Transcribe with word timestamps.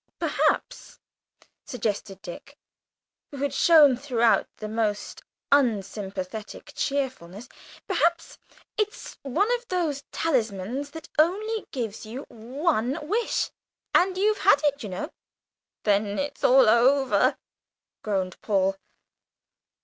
"Perhaps," 0.17 0.97
suggested 1.63 2.23
Dick, 2.23 2.57
who 3.29 3.37
had 3.37 3.53
shown 3.53 3.95
throughout 3.95 4.47
the 4.57 4.67
most 4.67 5.21
unsympathetic 5.51 6.71
cheerfulness, 6.73 7.47
"perhaps 7.87 8.39
it's 8.79 9.19
one 9.21 9.53
of 9.53 9.67
those 9.67 10.03
talismans 10.11 10.89
that 10.89 11.07
only 11.19 11.67
give 11.69 12.03
you 12.03 12.23
one 12.29 12.97
wish, 13.07 13.51
and 13.93 14.17
you've 14.17 14.39
had 14.39 14.59
it, 14.63 14.81
you 14.81 14.89
know?" 14.89 15.11
"Then 15.83 16.17
it's 16.17 16.43
all 16.43 16.67
over!" 16.67 17.37
groaned 18.01 18.41
Paul. 18.41 18.77